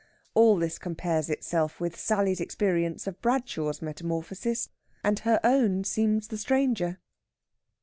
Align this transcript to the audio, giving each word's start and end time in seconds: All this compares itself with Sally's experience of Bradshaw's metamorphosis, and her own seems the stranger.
All 0.33 0.57
this 0.57 0.79
compares 0.79 1.29
itself 1.29 1.79
with 1.79 1.95
Sally's 1.95 2.41
experience 2.41 3.05
of 3.05 3.21
Bradshaw's 3.21 3.83
metamorphosis, 3.83 4.67
and 5.03 5.19
her 5.19 5.39
own 5.43 5.83
seems 5.83 6.29
the 6.29 6.39
stranger. 6.39 6.99